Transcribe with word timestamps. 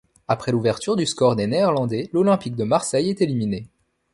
Après 0.27 0.51
l'ouverture 0.51 0.95
du 0.95 1.05
score 1.05 1.35
des 1.35 1.45
Néerlandais, 1.45 2.09
l'Olympique 2.11 2.55
de 2.55 2.63
Marseille 2.63 3.11
est 3.11 3.21
éliminée. 3.21 3.67